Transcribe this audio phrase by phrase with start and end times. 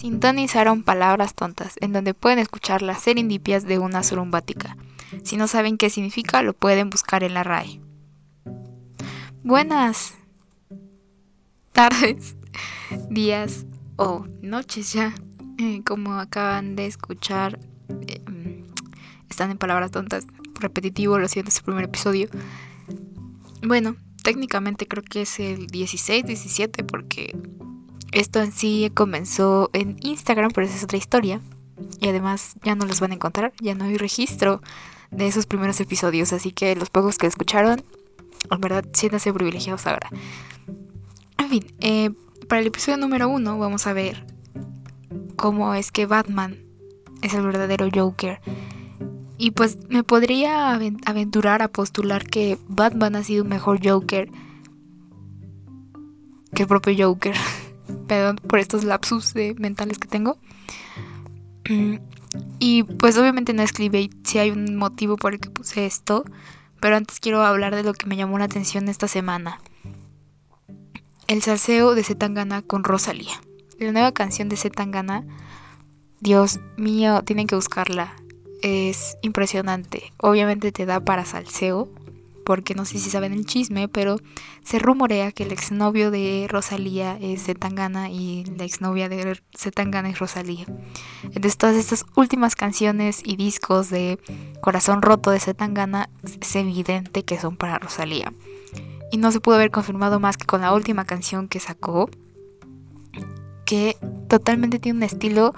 [0.00, 4.78] Sintonizaron palabras tontas, en donde pueden escuchar las serindipias de una surumbática.
[5.24, 7.82] Si no saben qué significa, lo pueden buscar en la RAE.
[9.44, 10.14] Buenas
[11.72, 12.34] tardes,
[13.10, 13.66] días
[13.96, 15.14] o noches ya.
[15.58, 17.58] Eh, como acaban de escuchar,
[18.06, 18.22] eh,
[19.28, 20.26] están en palabras tontas.
[20.54, 22.30] Repetitivo, lo siento, es el primer episodio.
[23.62, 27.36] Bueno, técnicamente creo que es el 16, 17, porque
[28.12, 31.40] esto en sí comenzó en Instagram, pero esa es otra historia.
[32.00, 34.60] Y además ya no los van a encontrar, ya no hay registro
[35.10, 36.32] de esos primeros episodios.
[36.32, 37.82] Así que los pocos que escucharon,
[38.50, 40.10] en verdad, siéntanse privilegiados ahora.
[41.38, 42.10] En fin, eh,
[42.48, 44.26] para el episodio número uno vamos a ver
[45.36, 46.58] cómo es que Batman
[47.22, 48.40] es el verdadero Joker.
[49.38, 54.28] Y pues me podría aventurar a postular que Batman ha sido un mejor Joker
[56.54, 57.34] que el propio Joker.
[58.06, 60.38] Perdón por estos lapsus mentales que tengo.
[62.58, 66.24] Y pues obviamente no escribí si hay un motivo por el que puse esto.
[66.80, 69.60] Pero antes quiero hablar de lo que me llamó la atención esta semana.
[71.26, 73.40] El salseo de Zetangana con Rosalía.
[73.78, 75.24] La nueva canción de Zetangana.
[76.20, 78.14] Dios mío, tienen que buscarla
[78.62, 80.12] es impresionante.
[80.18, 81.88] Obviamente te da para salseo,
[82.50, 84.16] porque no sé si saben el chisme, pero
[84.64, 90.18] se rumorea que el exnovio de Rosalía es Zetangana y la exnovia de Zetangana es
[90.18, 90.66] Rosalía.
[91.22, 94.18] Entonces todas estas últimas canciones y discos de
[94.60, 98.32] Corazón Roto de Zetangana es evidente que son para Rosalía.
[99.12, 102.10] Y no se pudo haber confirmado más que con la última canción que sacó,
[103.64, 103.96] que
[104.28, 105.54] totalmente tiene un estilo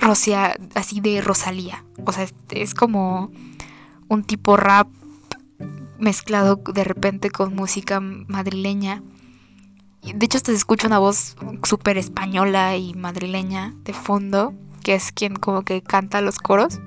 [0.00, 1.84] Rosia, así de Rosalía.
[2.04, 3.30] O sea, es, como
[4.08, 4.88] un tipo rap
[6.02, 9.02] mezclado de repente con música madrileña.
[10.02, 15.12] De hecho, hasta se escucha una voz súper española y madrileña de fondo, que es
[15.12, 16.80] quien como que canta los coros,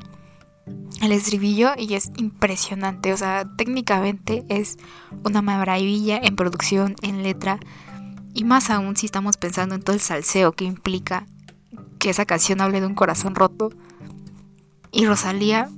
[1.01, 3.13] el estribillo, y es impresionante.
[3.13, 4.78] O sea, técnicamente es
[5.23, 7.59] una maravilla en producción, en letra,
[8.34, 11.25] y más aún si estamos pensando en todo el salseo que implica
[12.00, 13.69] que esa canción hable de un corazón roto.
[14.91, 15.69] Y Rosalía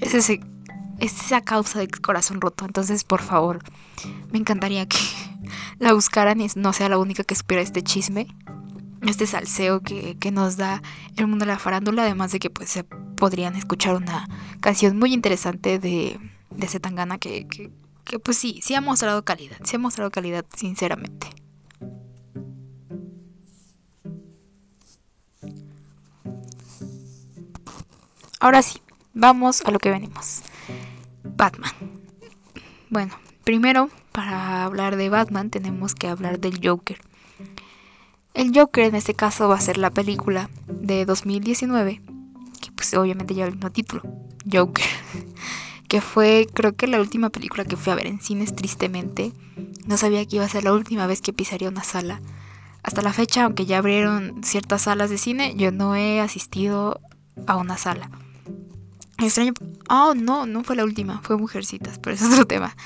[0.00, 0.40] es, ese,
[1.02, 2.64] esa causa de corazón roto.
[2.64, 3.58] Entonces, por favor,
[4.30, 4.98] me encantaría que
[5.80, 8.28] la buscaran y no sea la única que espera este chisme.
[9.02, 10.80] Este salseo que, nos da
[11.16, 12.04] el mundo de la farándula.
[12.04, 14.28] Además de que pues se podrían escuchar una
[14.60, 16.20] canción muy interesante de,
[16.50, 17.72] de Zetangana que, que,
[18.04, 19.56] que pues sí, sí ha mostrado calidad.
[19.64, 21.26] Sí ha mostrado calidad, sinceramente.
[28.38, 28.80] Ahora sí,
[29.14, 30.42] vamos a lo que venimos.
[31.42, 31.72] Batman.
[32.88, 37.00] Bueno, primero, para hablar de Batman tenemos que hablar del Joker.
[38.32, 42.00] El Joker en este caso va a ser la película de 2019,
[42.60, 44.02] que pues obviamente lleva el mismo título,
[44.52, 44.86] Joker,
[45.88, 49.32] que fue creo que la última película que fui a ver en cines tristemente.
[49.84, 52.20] No sabía que iba a ser la última vez que pisaría una sala.
[52.84, 57.00] Hasta la fecha, aunque ya abrieron ciertas salas de cine, yo no he asistido
[57.48, 58.12] a una sala.
[59.22, 59.52] Extraño.
[59.88, 62.76] Oh, no, no fue la última, fue Mujercitas, pero es otro tema.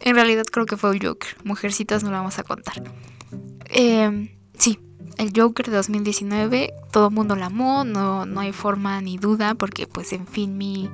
[0.00, 1.36] En realidad creo que fue el Joker.
[1.44, 2.82] Mujercitas no la vamos a contar.
[3.66, 4.78] Em, sí,
[5.16, 9.54] el Joker de 2019, todo el mundo la amó, no, no hay forma ni duda,
[9.54, 10.90] porque pues en fin, mi...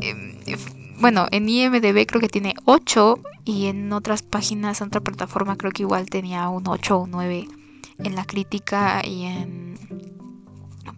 [0.00, 0.38] Em,
[1.00, 5.72] bueno, en IMDB creo que tiene 8 y en otras páginas, en otra plataforma creo
[5.72, 7.48] que igual tenía un 8 o un 9
[7.98, 9.78] en la crítica y en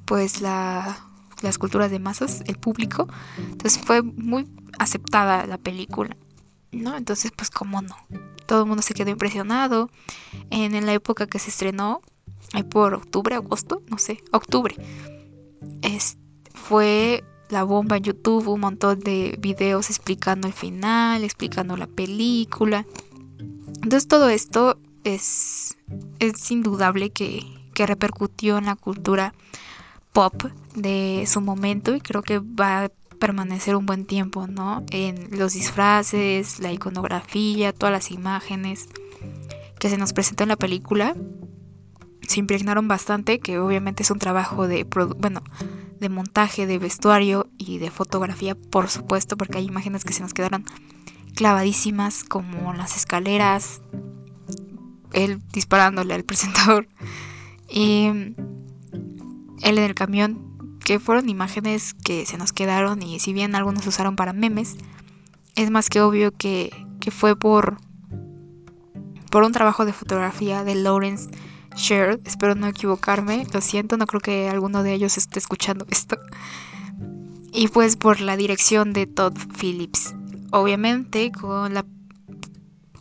[0.04, 1.06] pues la
[1.42, 3.08] las culturas de masas, el público.
[3.38, 4.48] Entonces fue muy
[4.78, 6.16] aceptada la película,
[6.70, 6.96] ¿no?
[6.96, 7.96] Entonces, pues, ¿cómo no?
[8.46, 9.90] Todo el mundo se quedó impresionado.
[10.50, 12.00] En, la época que se estrenó,
[12.70, 14.76] por octubre, agosto, no sé, octubre,
[15.82, 16.18] es,
[16.54, 22.86] fue la bomba en YouTube, un montón de videos explicando el final, explicando la película.
[23.82, 25.76] Entonces todo esto es,
[26.18, 29.34] es indudable que, que repercutió en la cultura
[30.12, 30.44] pop
[30.74, 32.88] de su momento y creo que va a
[33.18, 34.84] permanecer un buen tiempo, ¿no?
[34.90, 38.88] En los disfraces, la iconografía, todas las imágenes
[39.78, 41.14] que se nos presentó en la película
[42.26, 45.42] se impregnaron bastante, que obviamente es un trabajo de bueno,
[46.00, 50.34] de montaje, de vestuario y de fotografía, por supuesto, porque hay imágenes que se nos
[50.34, 50.64] quedaron
[51.34, 53.82] clavadísimas como las escaleras,
[55.12, 56.88] él disparándole al presentador
[57.68, 58.34] y
[59.62, 64.32] el camión, que fueron imágenes que se nos quedaron y si bien algunos usaron para
[64.32, 64.76] memes,
[65.54, 66.72] es más que obvio que,
[67.10, 67.78] fue por,
[69.30, 71.30] por un trabajo de fotografía de Lawrence
[71.76, 76.18] Shared, espero no equivocarme, lo siento, no creo que alguno de ellos esté escuchando esto.
[77.52, 80.14] Y pues por la dirección de Todd Phillips.
[80.50, 81.84] Obviamente con la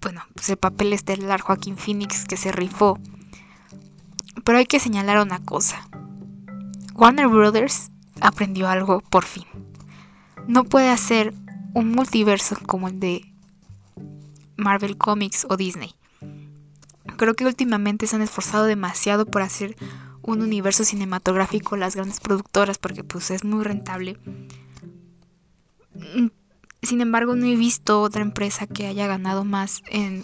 [0.01, 2.97] bueno, pues el papel estelar Joaquín Phoenix que se rifó.
[4.43, 5.87] Pero hay que señalar una cosa.
[7.01, 7.89] Warner Brothers
[8.19, 9.45] aprendió algo por fin.
[10.47, 11.33] No puede hacer
[11.73, 13.33] un multiverso como el de
[14.55, 15.95] Marvel Comics o Disney.
[17.17, 19.75] Creo que últimamente se han esforzado demasiado por hacer
[20.21, 24.19] un universo cinematográfico las grandes productoras porque pues es muy rentable.
[26.83, 30.23] Sin embargo, no he visto otra empresa que haya ganado más en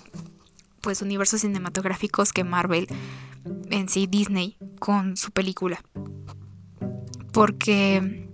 [0.82, 2.88] pues universos cinematográficos que Marvel
[3.72, 5.82] en sí Disney con su película.
[7.32, 8.28] Porque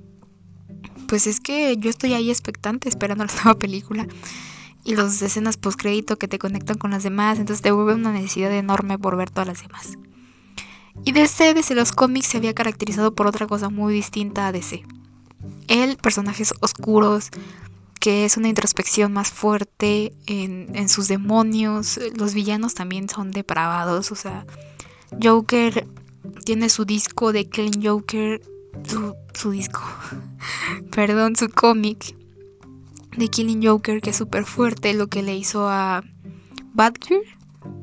[1.07, 4.07] pues es que yo estoy ahí expectante esperando la nueva película
[4.83, 8.11] y las escenas post crédito que te conectan con las demás, entonces te vuelve una
[8.11, 9.93] necesidad enorme por ver todas las demás.
[11.05, 14.83] Y DC desde los cómics se había caracterizado por otra cosa muy distinta a DC.
[15.67, 17.29] El personajes oscuros,
[17.99, 21.99] que es una introspección más fuerte en, en, sus demonios.
[22.15, 24.11] Los villanos también son depravados.
[24.11, 24.45] O sea,
[25.21, 25.87] Joker
[26.45, 28.41] tiene su disco de Killing Joker.
[28.87, 29.81] Su, su disco.
[30.91, 32.15] Perdón, su cómic
[33.17, 34.93] de Killing Joker, que es súper fuerte.
[34.93, 36.03] Lo que le hizo a
[36.73, 37.23] Batgirl,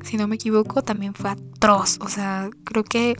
[0.03, 1.97] si no me equivoco, también fue atroz.
[2.01, 3.17] O sea, creo que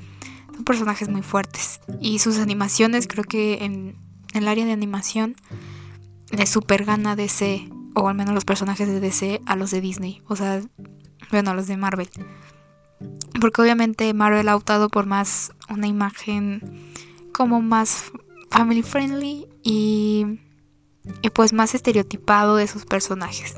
[0.54, 1.82] son personajes muy fuertes.
[2.00, 3.96] Y sus animaciones, creo que en,
[4.34, 5.36] el área de animación,
[6.32, 10.22] le super gana DC, o al menos los personajes de DC, a los de Disney.
[10.28, 10.62] O sea,
[11.32, 12.10] bueno, a los de Marvel.
[13.40, 16.92] Porque obviamente Marvel ha optado por más una imagen
[17.32, 18.12] como más
[18.50, 20.26] family friendly y
[21.34, 23.56] pues más estereotipado de sus personajes.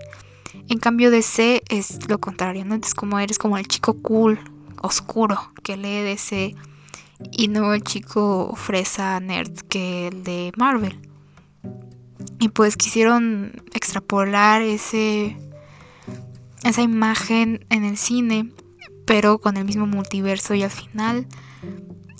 [0.69, 2.75] En cambio DC es lo contrario, ¿no?
[2.75, 4.39] Es como eres como el chico cool,
[4.81, 6.55] oscuro, que lee DC
[7.31, 10.99] y no el chico fresa nerd que el de Marvel.
[12.39, 15.37] Y pues quisieron extrapolar ese
[16.63, 18.51] esa imagen en el cine,
[19.05, 21.27] pero con el mismo multiverso y al final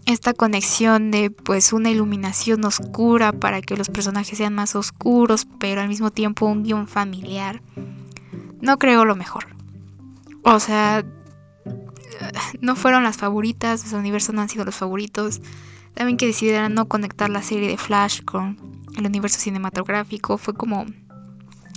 [0.06, 5.82] esta conexión de pues una iluminación oscura para que los personajes sean más oscuros, pero
[5.82, 7.62] al mismo tiempo un guion familiar,
[8.62, 9.48] no creo lo mejor.
[10.44, 11.06] O sea,
[12.60, 15.42] no fueron las favoritas, los universo no han sido los favoritos.
[15.94, 18.58] También que decidieran no conectar la serie de Flash con
[18.98, 20.86] el universo cinematográfico fue como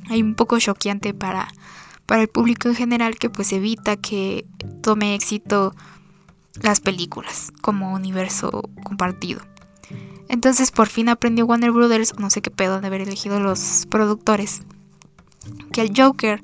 [0.08, 1.48] hay un poco choqueante para,
[2.06, 4.46] para el público en general que pues evita que
[4.82, 5.74] tome éxito
[6.62, 9.42] las películas como universo compartido.
[10.28, 14.62] Entonces por fin aprendió Warner Brothers, no sé qué pedo de haber elegido los productores,
[15.72, 16.42] que el Joker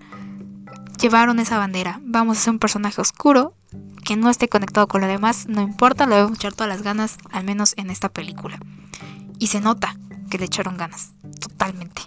[1.00, 2.00] llevaron esa bandera.
[2.04, 3.54] Vamos a hacer un personaje oscuro
[4.04, 7.18] que no esté conectado con lo demás, no importa, le debemos echar todas las ganas,
[7.30, 8.58] al menos en esta película.
[9.38, 9.96] Y se nota
[10.30, 12.02] que le echaron ganas, totalmente.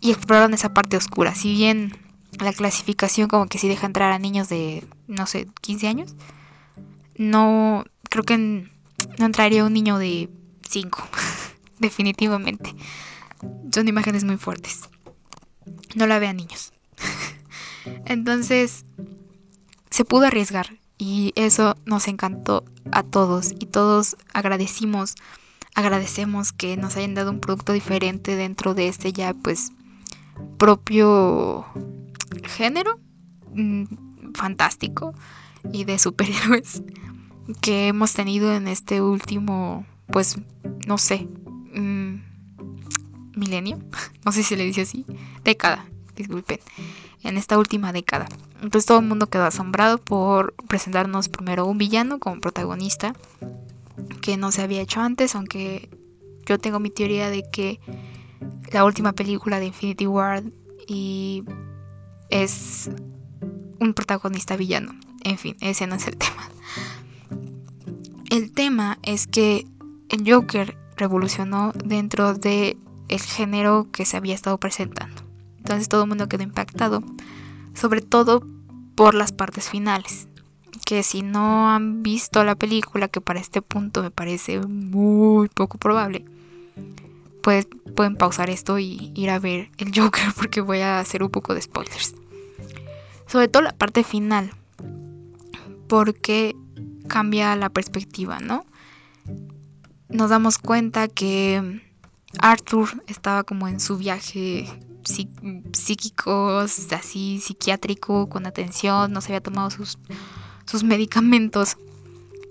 [0.00, 1.34] Y exploraron esa parte oscura.
[1.34, 1.96] Si bien
[2.38, 6.14] la clasificación como que sí deja entrar a niños de, no sé, 15 años,
[7.18, 10.28] no, creo que no entraría un niño de
[10.68, 11.08] 5,
[11.78, 12.74] definitivamente.
[13.72, 14.82] Son imágenes muy fuertes.
[15.94, 16.72] No la vean niños.
[18.04, 18.84] Entonces,
[19.90, 25.14] se pudo arriesgar y eso nos encantó a todos y todos agradecimos,
[25.74, 29.72] agradecemos que nos hayan dado un producto diferente dentro de este ya pues
[30.58, 31.66] propio
[32.44, 32.98] género
[33.52, 33.84] mm,
[34.34, 35.14] fantástico
[35.72, 36.82] y de superhéroes
[37.60, 40.36] que hemos tenido en este último, pues,
[40.86, 41.28] no sé,
[41.74, 42.16] mm,
[43.36, 43.78] milenio,
[44.24, 45.04] no sé si le dice así,
[45.44, 46.58] década, disculpen,
[47.22, 48.26] en esta última década.
[48.62, 53.14] Entonces todo el mundo quedó asombrado por presentarnos primero un villano como protagonista,
[54.22, 55.90] que no se había hecho antes, aunque
[56.46, 57.80] yo tengo mi teoría de que
[58.72, 60.42] la última película de Infinity War
[60.86, 61.44] y
[62.30, 62.90] es
[63.78, 64.92] un protagonista villano.
[65.26, 66.48] En fin, ese no es el tema.
[68.30, 69.66] El tema es que
[70.08, 72.78] el Joker revolucionó dentro de
[73.08, 75.22] el género que se había estado presentando.
[75.58, 77.02] Entonces todo el mundo quedó impactado,
[77.74, 78.46] sobre todo
[78.94, 80.28] por las partes finales.
[80.84, 85.76] Que si no han visto la película, que para este punto me parece muy poco
[85.76, 86.24] probable,
[87.42, 87.66] pues
[87.96, 91.52] pueden pausar esto y ir a ver el Joker porque voy a hacer un poco
[91.52, 92.14] de spoilers.
[93.26, 94.52] Sobre todo la parte final,
[95.88, 96.54] porque
[97.08, 98.64] cambia la perspectiva, ¿no?
[100.08, 101.82] Nos damos cuenta que
[102.38, 104.68] Arthur estaba como en su viaje
[105.72, 109.98] psíquico, así psiquiátrico, con atención, no se había tomado sus,
[110.64, 111.76] sus medicamentos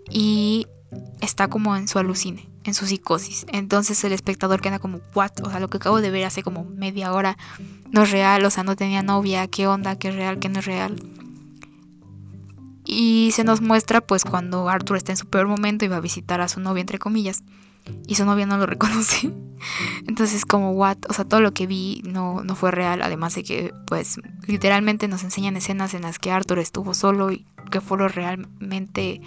[0.09, 0.67] y
[1.21, 3.45] está como en su alucine, en su psicosis.
[3.51, 5.31] Entonces el espectador queda como, what?
[5.43, 7.37] O sea, lo que acabo de ver hace como media hora
[7.91, 10.59] no es real, o sea, no tenía novia, qué onda, qué es real, qué no
[10.59, 10.95] es real.
[12.85, 16.01] Y se nos muestra pues cuando Arthur está en su peor momento y va a
[16.01, 17.43] visitar a su novia, entre comillas,
[18.07, 19.31] y su novia no lo reconoce.
[20.07, 20.97] Entonces como, what?
[21.09, 25.07] O sea, todo lo que vi no, no fue real, además de que pues literalmente
[25.07, 29.21] nos enseñan escenas en las que Arthur estuvo solo y que fue lo realmente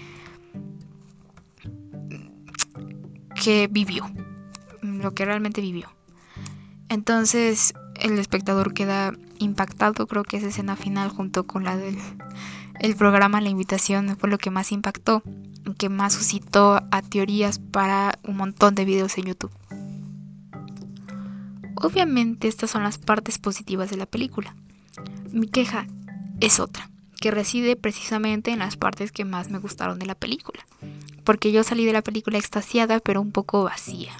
[3.43, 4.11] que vivió,
[4.83, 5.89] lo que realmente vivió.
[6.89, 11.99] Entonces el espectador queda impactado, creo que esa escena final junto con la del
[12.81, 15.23] el programa La Invitación fue lo que más impactó,
[15.79, 19.53] que más suscitó a teorías para un montón de videos en YouTube.
[21.77, 24.57] Obviamente estas son las partes positivas de la película.
[25.31, 25.87] Mi queja
[26.41, 30.65] es otra, que reside precisamente en las partes que más me gustaron de la película
[31.29, 34.13] porque yo salí de la película extasiada pero un poco vacía.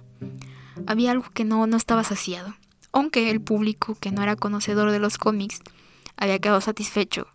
[0.87, 2.55] Había algo que no, no estaba saciado,
[2.93, 5.63] aunque el público que no era conocedor de los cómics
[6.19, 7.27] había quedado satisfecho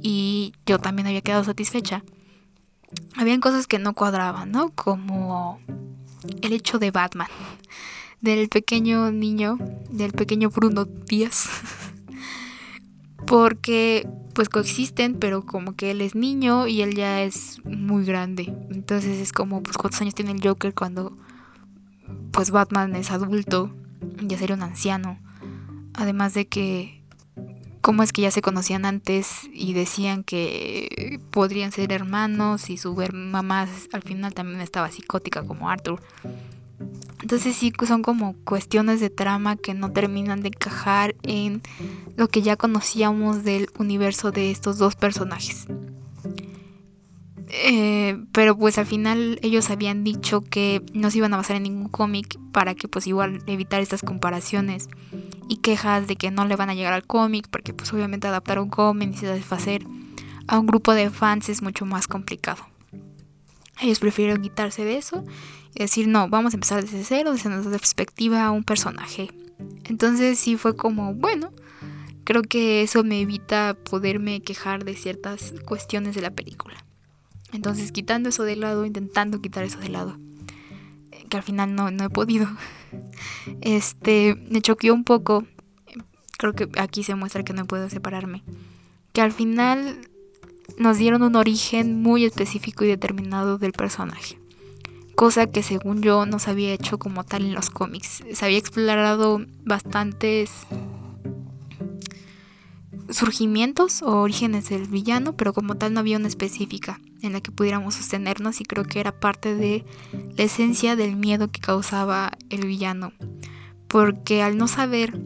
[0.00, 2.04] y yo también había quedado satisfecha.
[3.16, 4.70] Habían cosas que no cuadraban, ¿no?
[4.70, 5.60] Como
[6.42, 7.28] el hecho de Batman,
[8.20, 9.58] del pequeño niño,
[9.90, 11.48] del pequeño Bruno Díaz.
[13.26, 18.54] Porque pues coexisten, pero como que él es niño y él ya es muy grande.
[18.70, 21.16] Entonces es como, pues cuántos años tiene el Joker cuando
[22.32, 23.74] pues Batman es adulto,
[24.22, 25.18] ya sería un anciano.
[25.94, 27.01] Además de que,
[27.92, 32.94] cómo es que ya se conocían antes y decían que podrían ser hermanos y su
[33.12, 36.00] mamá al final también estaba psicótica como Arthur.
[37.20, 41.60] Entonces sí son como cuestiones de trama que no terminan de encajar en
[42.16, 45.66] lo que ya conocíamos del universo de estos dos personajes.
[47.54, 51.64] Eh, pero pues al final ellos habían dicho que no se iban a basar en
[51.64, 54.88] ningún cómic para que pues igual evitar estas comparaciones
[55.48, 58.58] y quejas de que no le van a llegar al cómic porque pues obviamente adaptar
[58.58, 59.84] un cómic y se hacer
[60.48, 62.66] a un grupo de fans es mucho más complicado.
[63.82, 65.22] Ellos prefirieron quitarse de eso
[65.74, 69.28] y decir, no, vamos a empezar desde cero, desde nuestra perspectiva a un personaje.
[69.84, 71.52] Entonces sí fue como, bueno,
[72.24, 76.82] creo que eso me evita poderme quejar de ciertas cuestiones de la película.
[77.52, 80.18] Entonces quitando eso de lado, intentando quitar eso de lado,
[81.28, 82.48] que al final no, no he podido,
[83.60, 85.44] este, me choqueó un poco,
[86.38, 88.42] creo que aquí se muestra que no puedo separarme,
[89.12, 90.08] que al final
[90.78, 94.38] nos dieron un origen muy específico y determinado del personaje.
[95.14, 98.24] Cosa que según yo no se había hecho como tal en los cómics.
[98.32, 100.50] Se había explorado bastantes
[103.12, 107.52] surgimientos o orígenes del villano, pero como tal no había una específica en la que
[107.52, 109.84] pudiéramos sostenernos y creo que era parte de
[110.36, 113.12] la esencia del miedo que causaba el villano.
[113.88, 115.18] Porque al no saber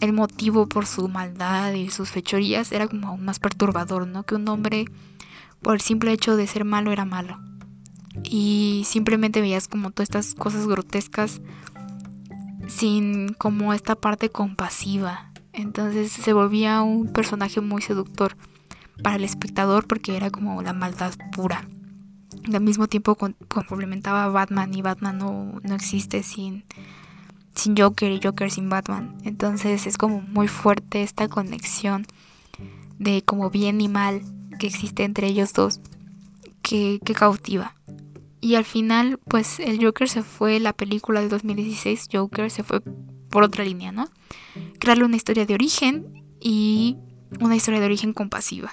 [0.00, 4.24] el motivo por su maldad y sus fechorías era como aún más perturbador, ¿no?
[4.24, 4.86] Que un hombre,
[5.62, 7.38] por el simple hecho de ser malo, era malo.
[8.24, 11.40] Y simplemente veías como todas estas cosas grotescas
[12.68, 15.32] sin como esta parte compasiva.
[15.56, 18.36] Entonces se volvía un personaje muy seductor
[19.02, 21.66] para el espectador porque era como la maldad pura.
[22.52, 26.64] al mismo tiempo complementaba a Batman y Batman no, no existe sin
[27.54, 29.16] sin Joker y Joker sin Batman.
[29.24, 32.06] Entonces es como muy fuerte esta conexión
[32.98, 34.20] de como bien y mal
[34.58, 35.80] que existe entre ellos dos
[36.60, 37.74] que, que cautiva.
[38.42, 42.82] Y al final, pues el Joker se fue, la película del 2016, Joker se fue
[43.36, 44.08] por otra línea, ¿no?
[44.78, 46.96] Crearle una historia de origen y
[47.38, 48.72] una historia de origen compasiva,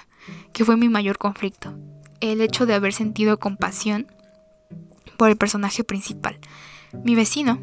[0.54, 1.78] que fue mi mayor conflicto.
[2.20, 4.06] El hecho de haber sentido compasión
[5.18, 6.38] por el personaje principal.
[7.04, 7.58] Mi vecino,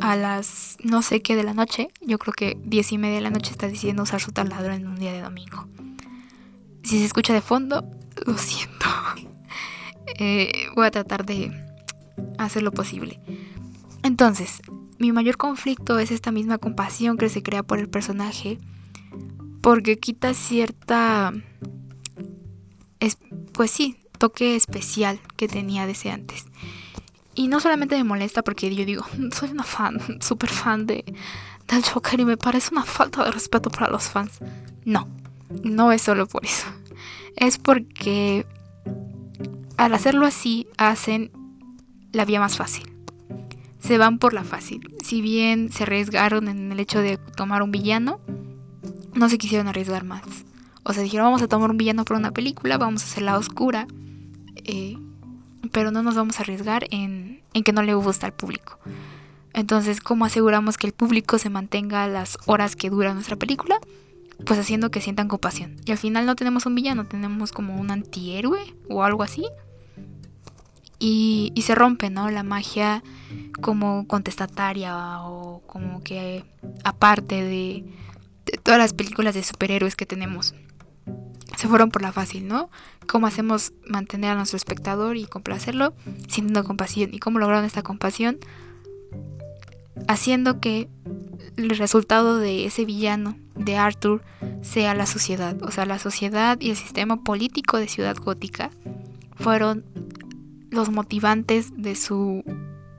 [0.00, 3.20] a las no sé qué de la noche, yo creo que diez y media de
[3.20, 5.68] la noche está decidiendo usar su taladro en un día de domingo.
[6.84, 7.84] Si se escucha de fondo,
[8.24, 8.86] lo siento.
[10.18, 11.50] Eh, voy a tratar de
[12.38, 13.20] hacer lo posible.
[14.04, 14.62] Entonces,
[14.98, 18.58] mi mayor conflicto es esta misma compasión que se crea por el personaje,
[19.60, 21.32] porque quita cierta,
[23.52, 26.46] pues sí, toque especial que tenía desde antes.
[27.34, 31.04] Y no solamente me molesta porque yo digo, soy una fan, súper fan de,
[31.68, 34.38] del Joker y me parece una falta de respeto para los fans.
[34.84, 35.08] No,
[35.62, 36.66] no es solo por eso.
[37.36, 38.46] Es porque
[39.76, 41.30] al hacerlo así hacen
[42.12, 42.95] la vía más fácil.
[43.86, 44.96] Se van por la fácil.
[45.04, 48.18] Si bien se arriesgaron en el hecho de tomar un villano,
[49.14, 50.24] no se quisieron arriesgar más.
[50.82, 53.86] O sea, dijeron, vamos a tomar un villano para una película, vamos a hacerla oscura,
[54.56, 54.96] eh,
[55.70, 58.80] pero no nos vamos a arriesgar en, en que no le gusta al público.
[59.52, 63.78] Entonces, ¿cómo aseguramos que el público se mantenga las horas que dura nuestra película?
[64.44, 65.76] Pues haciendo que sientan compasión.
[65.84, 69.46] Y al final no tenemos un villano, tenemos como un antihéroe o algo así.
[70.98, 72.30] Y, se rompe, ¿no?
[72.30, 73.02] La magia
[73.60, 76.44] como contestataria o como que
[76.84, 77.84] aparte de,
[78.46, 80.54] de todas las películas de superhéroes que tenemos.
[81.56, 82.70] Se fueron por la fácil, ¿no?
[83.06, 85.94] ¿Cómo hacemos mantener a nuestro espectador y complacerlo
[86.28, 87.12] sintiendo compasión?
[87.12, 88.38] ¿Y cómo lograron esta compasión?
[90.08, 90.88] haciendo que
[91.56, 94.22] el resultado de ese villano de Arthur
[94.62, 95.62] sea la sociedad.
[95.62, 98.70] O sea, la sociedad y el sistema político de Ciudad Gótica
[99.34, 99.84] fueron
[100.70, 102.44] los motivantes de su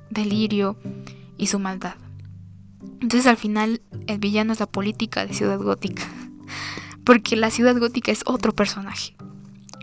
[0.09, 0.77] delirio
[1.37, 1.95] y su maldad.
[3.01, 6.03] Entonces al final el villano es la política de Ciudad Gótica.
[7.03, 9.15] Porque la Ciudad Gótica es otro personaje.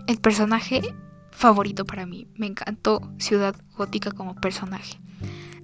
[0.07, 0.81] El personaje
[1.31, 2.27] favorito para mí.
[2.35, 4.99] Me encantó Ciudad Gótica como personaje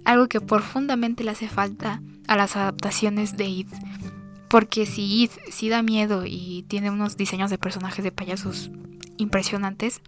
[0.06, 3.68] algo que profundamente le hace falta a las adaptaciones de It.
[4.50, 8.72] Porque si It sí da miedo y tiene unos diseños de personajes de payasos
[9.18, 10.02] impresionantes,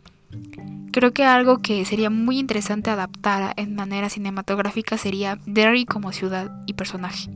[0.94, 6.64] creo que algo que sería muy interesante adaptar en manera cinematográfica sería Derry como ciudad
[6.68, 7.30] y personaje.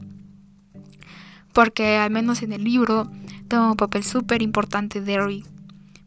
[1.54, 3.12] Porque al menos en el libro
[3.50, 5.44] toma un papel súper importante Derry.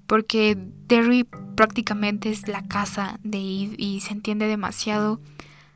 [0.07, 1.25] Porque Derry
[1.57, 5.21] prácticamente es la casa de Id y se entiende demasiado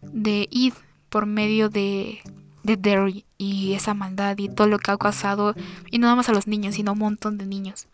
[0.00, 0.74] de Id
[1.08, 2.20] por medio de,
[2.62, 5.54] de Derry y esa maldad y todo lo que ha causado,
[5.90, 7.88] y no nada más a los niños, sino a un montón de niños.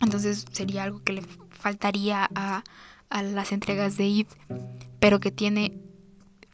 [0.00, 1.22] Entonces sería algo que le
[1.60, 2.62] faltaría a,
[3.10, 4.26] las entregas de Id,
[5.00, 5.78] pero que tiene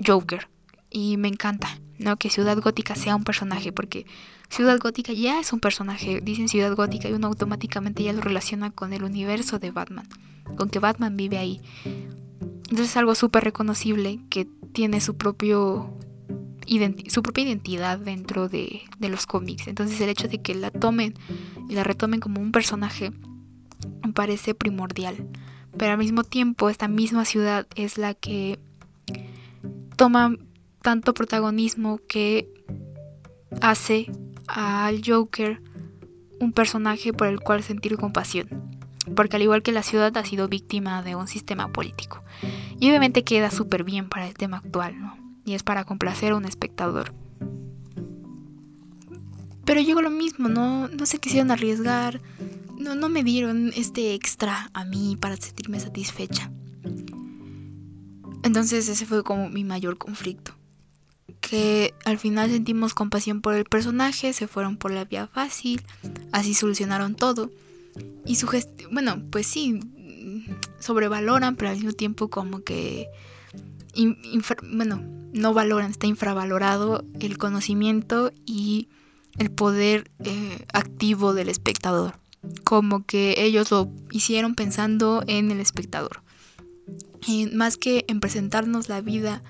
[0.04, 0.48] Joker.
[0.90, 2.16] Y me encanta, ¿no?
[2.16, 4.06] Que Ciudad Gótica sea un personaje, porque
[4.48, 6.20] Ciudad Gótica ya es un personaje.
[6.20, 10.08] Dicen Ciudad Gótica y uno automáticamente ya lo relaciona con el universo de Batman,
[10.56, 11.60] con que Batman vive ahí.
[11.84, 15.96] Entonces es algo súper reconocible que tiene su propio
[17.08, 19.68] su propia identidad dentro de, los cómics.
[19.68, 21.14] Entonces el hecho de que la tomen
[21.68, 23.12] y la retomen como un personaje
[24.14, 25.28] parece primordial.
[25.76, 28.58] Pero al mismo tiempo esta misma ciudad es la que
[29.96, 30.36] toma
[30.82, 32.48] tanto protagonismo que
[33.60, 34.10] hace
[34.46, 35.60] al Joker
[36.40, 38.48] un personaje por el cual sentir compasión.
[39.14, 42.22] Porque al igual que la ciudad ha sido víctima de un sistema político.
[42.80, 45.16] Y obviamente queda súper bien para el tema actual, ¿no?
[45.44, 47.12] Y es para complacer a un espectador.
[49.66, 52.22] Pero llegó lo mismo, no, no se quisieron arriesgar,
[52.78, 56.50] no, no me dieron este extra a mí para sentirme satisfecha.
[58.44, 60.52] Entonces ese fue como mi mayor conflicto.
[61.40, 65.82] Que al final sentimos compasión por el personaje, se fueron por la vía fácil,
[66.30, 67.50] así solucionaron todo.
[68.24, 68.48] Y su
[68.92, 69.80] bueno, pues sí,
[70.78, 73.08] sobrevaloran, pero al mismo tiempo como que,
[74.72, 75.02] bueno,
[75.32, 78.88] no valoran, está infravalorado el conocimiento y
[79.38, 82.18] el poder eh, activo del espectador.
[82.64, 86.22] Como que ellos lo hicieron pensando en el espectador.
[87.26, 89.42] Y más que en presentarnos la vida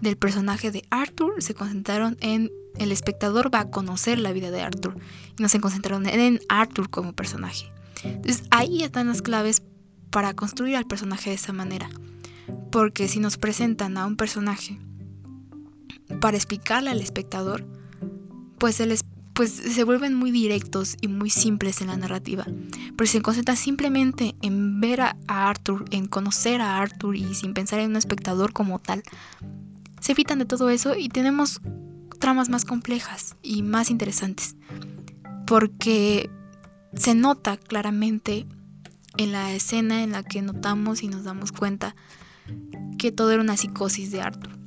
[0.00, 4.62] del personaje de Arthur, se concentraron en el espectador va a conocer la vida de
[4.62, 4.96] Arthur.
[5.38, 7.70] Y no se concentraron en Arthur como personaje.
[8.04, 9.62] Entonces ahí están las claves
[10.10, 11.88] para construir al personaje de esa manera.
[12.70, 14.78] Porque si nos presentan a un personaje
[16.20, 17.64] para explicarle al espectador,
[18.58, 18.80] pues,
[19.34, 22.46] pues se vuelven muy directos y muy simples en la narrativa.
[22.96, 27.80] Pero se concentran simplemente en ver a, Arthur, en conocer a Arthur y sin pensar
[27.80, 29.02] en un espectador como tal,
[30.00, 31.60] se evitan de todo eso y tenemos
[32.18, 34.56] tramas más complejas y más interesantes.
[35.46, 36.30] Porque
[36.94, 38.46] se nota claramente
[39.16, 41.94] en la escena en la que notamos y nos damos cuenta
[42.98, 44.58] que todo era una psicosis de Arthur.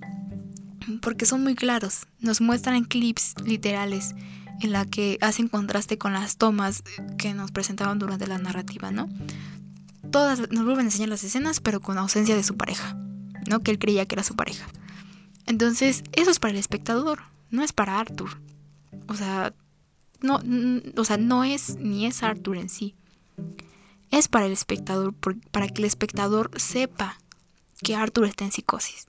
[1.01, 4.13] Porque son muy claros, nos muestran clips literales
[4.61, 6.83] en la que hacen contraste con las tomas
[7.17, 9.09] que nos presentaban durante la narrativa, ¿no?
[10.11, 12.95] Todas nos vuelven a enseñar las escenas, pero con ausencia de su pareja,
[13.49, 13.61] ¿no?
[13.61, 14.65] Que él creía que era su pareja.
[15.45, 18.39] Entonces, eso es para el espectador, no es para Arthur.
[19.07, 19.53] O sea,
[20.21, 20.39] no,
[20.95, 22.95] o sea, no es ni es Arthur en sí
[24.11, 25.13] es para el espectador,
[25.51, 27.17] para que el espectador sepa
[27.83, 29.07] que Arthur está en psicosis.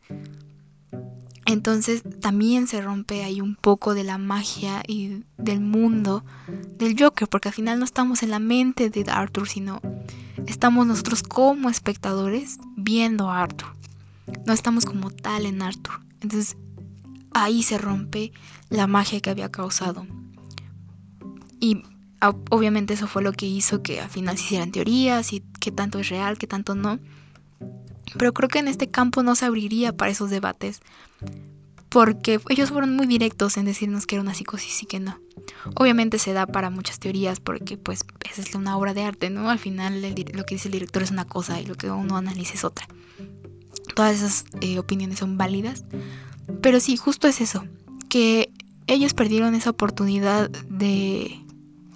[1.46, 6.24] Entonces también se rompe ahí un poco de la magia y del mundo
[6.76, 9.80] del Joker, porque al final no estamos en la mente de Arthur, sino
[10.46, 13.68] estamos nosotros como espectadores viendo a Arthur.
[14.44, 16.00] No estamos como tal en Arthur.
[16.20, 16.56] Entonces
[17.32, 18.32] ahí se rompe
[18.68, 20.04] la magia que había causado.
[21.60, 21.82] Y
[22.50, 26.00] obviamente eso fue lo que hizo que al final se hicieran teorías y qué tanto
[26.00, 26.98] es real, qué tanto no.
[28.18, 30.80] Pero creo que en este campo no se abriría para esos debates.
[31.88, 35.18] Porque ellos fueron muy directos en decirnos que era una psicosis y que no.
[35.76, 38.04] Obviamente se da para muchas teorías porque pues
[38.36, 39.50] es una obra de arte, ¿no?
[39.50, 42.54] Al final lo que dice el director es una cosa y lo que uno analiza
[42.54, 42.88] es otra.
[43.94, 45.84] Todas esas eh, opiniones son válidas.
[46.60, 47.64] Pero sí, justo es eso.
[48.08, 48.52] Que
[48.86, 51.40] ellos perdieron esa oportunidad de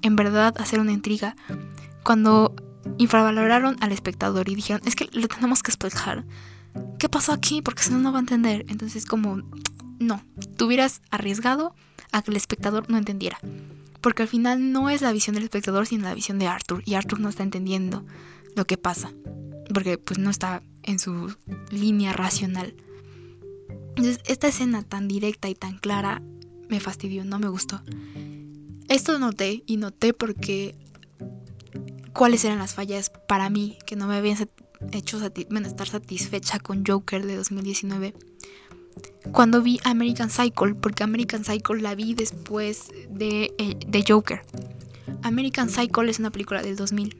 [0.02, 1.37] en verdad hacer una intriga
[2.02, 2.54] cuando
[2.99, 6.25] infravaloraron al espectador y dijeron, es que lo tenemos que explicar.
[6.99, 7.62] ¿Qué pasó aquí?
[7.62, 8.64] Porque si no, no va a entender.
[8.69, 9.43] Entonces, como,
[9.99, 10.23] no,
[10.57, 11.75] tú hubieras arriesgado
[12.12, 13.38] a que el espectador no entendiera.
[14.01, 16.83] Porque al final no es la visión del espectador, sino la visión de Arthur.
[16.87, 18.05] Y Arthur no está entendiendo
[18.57, 19.12] lo que pasa.
[19.73, 21.35] Porque pues no está en su
[21.71, 22.75] línea racional.
[23.90, 26.23] Entonces, esta escena tan directa y tan clara
[26.69, 27.83] me fastidió, no me gustó.
[28.88, 30.75] Esto noté y noté porque
[32.12, 34.37] cuáles eran las fallas para mí que no me habían
[34.92, 38.14] hecho estar satisfecha con Joker de 2019
[39.33, 44.42] cuando vi American Cycle, porque American Cycle la vi después de, eh, de Joker.
[45.23, 47.16] American Cycle es una película del 2000,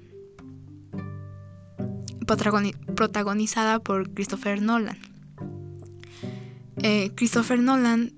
[2.95, 4.99] protagonizada por Christopher Nolan.
[6.83, 8.13] Eh, Christopher Nolan,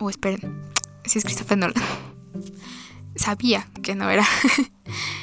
[0.00, 0.40] o oh, esperen,
[1.04, 1.82] si es Christopher Nolan,
[3.16, 4.26] sabía que no era.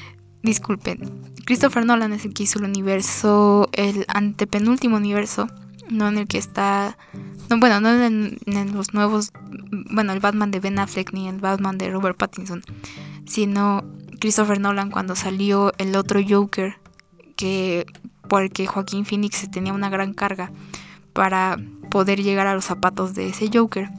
[0.45, 0.99] Disculpen,
[1.45, 5.47] Christopher Nolan es el que hizo el universo, el antepenúltimo universo
[5.89, 6.97] no en el que está,
[7.49, 8.37] no, bueno, no en,
[8.73, 9.31] los nuevos,
[9.91, 12.61] bueno, el Batman de Ben Affleck ni el Batman de Robert Pattinson,
[13.25, 13.83] sino
[14.19, 16.77] Christopher Nolan cuando salió el otro Joker,
[17.35, 17.85] que
[18.27, 20.51] porque Joaquín Phoenix tenía una gran carga
[21.13, 21.57] para
[21.89, 23.89] poder llegar a los zapatos de ese Joker.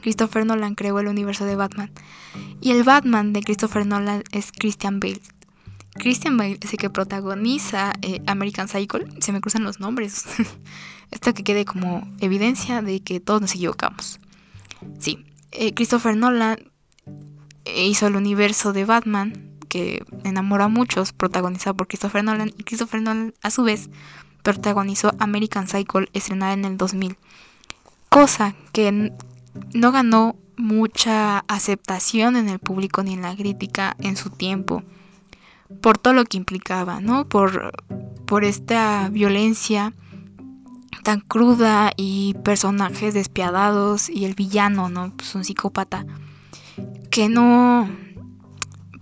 [0.00, 1.90] Christopher Nolan creó el universo de Batman.
[2.60, 5.20] Y el Batman de Christopher Nolan es Christian Bale.
[5.98, 9.06] Christian Bale es que protagoniza eh, American Cycle.
[9.20, 10.24] Se me cruzan los nombres.
[11.10, 14.20] Esto que quede como evidencia de que todos nos equivocamos.
[14.98, 16.58] Sí, eh, Christopher Nolan
[17.64, 23.02] hizo el universo de Batman, que enamora a muchos, protagonizado por Christopher Nolan, y Christopher
[23.02, 23.90] Nolan a su vez
[24.42, 27.16] protagonizó American Cycle, estrenada en el 2000.
[28.08, 29.12] Cosa que
[29.74, 34.82] no ganó mucha aceptación en el público ni en la crítica en su tiempo
[35.80, 37.28] por todo lo que implicaba, ¿no?
[37.28, 37.72] Por,
[38.26, 39.92] por esta violencia
[41.02, 45.12] tan cruda y personajes despiadados y el villano, ¿no?
[45.16, 46.04] Pues un psicópata
[47.10, 47.88] que no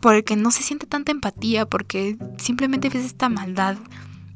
[0.00, 3.78] por el que no se siente tanta empatía porque simplemente ves esta maldad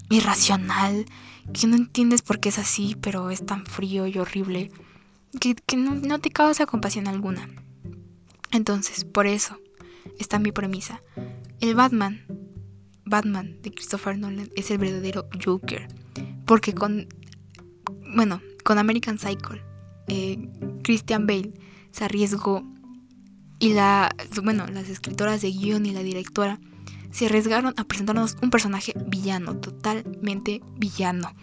[0.08, 1.04] irracional
[1.52, 4.70] que no entiendes por qué es así, pero es tan frío y horrible
[5.38, 7.48] que, no, no te causa compasión alguna.
[8.50, 9.58] Entonces, por eso
[10.18, 11.02] está mi premisa.
[11.60, 12.20] El Batman,
[13.04, 15.88] Batman de Christopher Nolan es el verdadero Joker.
[16.46, 17.08] Porque con,
[18.14, 19.62] bueno, con American Cycle,
[20.06, 20.38] eh,
[20.84, 21.52] Christian Bale
[21.90, 22.62] se arriesgó
[23.58, 26.60] y la, bueno, las escritoras de guion y la directora
[27.10, 31.34] se arriesgaron a presentarnos un personaje villano, totalmente villano.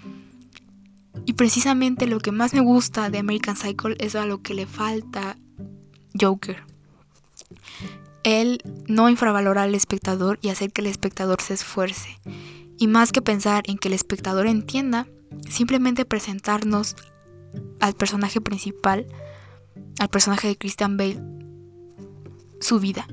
[1.26, 4.66] Y precisamente lo que más me gusta de American Cycle es a lo que le
[4.66, 5.36] falta
[6.20, 6.64] Joker
[8.26, 12.20] él no infravalora al espectador y hacer que el espectador se esfuerce.
[12.78, 15.08] Y más que pensar en que el espectador entienda,
[15.48, 16.96] simplemente presentarnos
[17.80, 19.06] al personaje principal,
[20.00, 21.22] al personaje de Christian Bale,
[22.60, 23.08] su vida.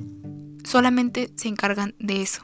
[0.64, 2.42] Solamente se encargan de eso.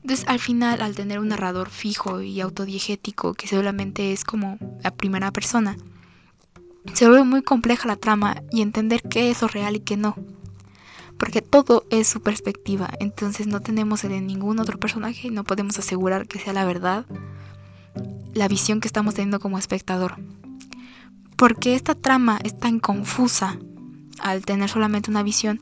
[0.00, 4.90] Entonces al final, al tener un narrador fijo y autodiegético que solamente es como la
[4.90, 5.76] primera persona,
[6.94, 10.16] se vuelve muy compleja la trama y entender qué es lo real y qué no
[11.20, 15.78] porque todo es su perspectiva, entonces no tenemos de ningún otro personaje y no podemos
[15.78, 17.04] asegurar que sea la verdad
[18.32, 20.16] la visión que estamos teniendo como espectador.
[21.36, 23.58] Porque esta trama es tan confusa
[24.18, 25.60] al tener solamente una visión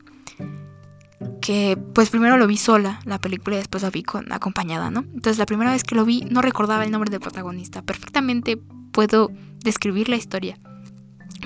[1.40, 5.00] que pues primero lo vi sola la película y después la vi con, acompañada, ¿no?
[5.00, 7.82] Entonces la primera vez que lo vi no recordaba el nombre del protagonista.
[7.82, 8.60] Perfectamente
[8.92, 9.32] puedo
[9.64, 10.56] describir la historia,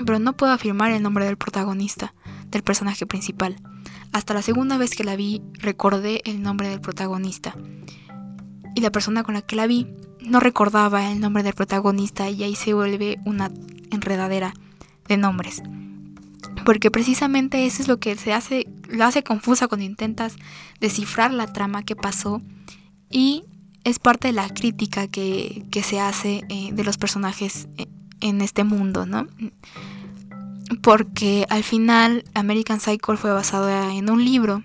[0.05, 2.13] pero no puedo afirmar el nombre del protagonista,
[2.51, 3.55] del personaje principal.
[4.13, 7.55] Hasta la segunda vez que la vi recordé el nombre del protagonista.
[8.75, 9.87] Y la persona con la que la vi
[10.21, 13.51] no recordaba el nombre del protagonista y ahí se vuelve una
[13.91, 14.53] enredadera
[15.07, 15.63] de nombres.
[16.63, 20.35] Porque precisamente eso es lo que se hace, lo hace confusa cuando intentas
[20.79, 22.41] descifrar la trama que pasó
[23.09, 23.43] y
[23.83, 27.87] es parte de la crítica que, se hace eh, de los personajes eh,
[28.21, 29.27] en este mundo, ¿no?
[30.81, 34.63] Porque al final American Cycle fue basado en un libro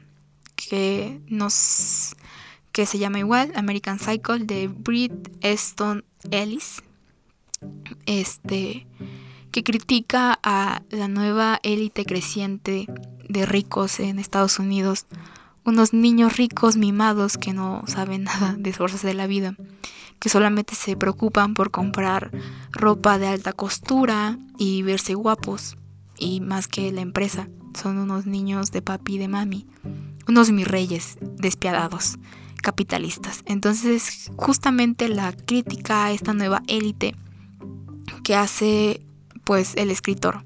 [0.57, 2.17] que nos
[2.73, 6.83] que se llama igual American Cycle de Brit Easton Ellis.
[8.07, 8.87] Este
[9.51, 12.87] que critica a la nueva élite creciente
[13.29, 15.07] de ricos en Estados Unidos,
[15.65, 19.57] unos niños ricos mimados que no saben nada de esfuerzos de la vida,
[20.19, 22.31] que solamente se preocupan por comprar
[22.71, 25.77] ropa de alta costura y verse guapos,
[26.19, 27.49] y más que la empresa,
[27.81, 29.67] son unos niños de papi y de mami,
[30.27, 32.19] unos mis reyes despiadados,
[32.63, 33.43] capitalistas.
[33.47, 37.15] Entonces, justamente la crítica a esta nueva élite
[38.25, 39.07] que hace
[39.45, 40.45] pues el escritor.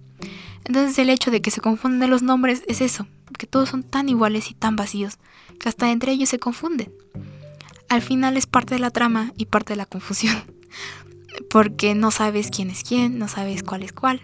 [0.65, 4.09] Entonces el hecho de que se confunden los nombres es eso, que todos son tan
[4.09, 5.19] iguales y tan vacíos,
[5.59, 6.93] que hasta entre ellos se confunden.
[7.89, 10.37] Al final es parte de la trama y parte de la confusión,
[11.51, 14.23] porque no sabes quién es quién, no sabes cuál es cuál.